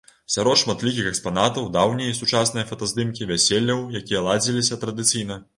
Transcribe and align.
Сярод 0.35 0.59
шматлікіх 0.61 1.09
экспанатаў 1.09 1.67
даўнія 1.75 2.13
і 2.15 2.17
сучасныя 2.21 2.65
фотаздымкі 2.71 3.29
вяселляў, 3.33 3.87
якія 4.03 4.27
ладзіліся 4.31 4.83
традыцыйна. 4.87 5.43